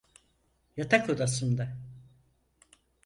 Yatak 0.77 1.09
odasında. 1.09 1.77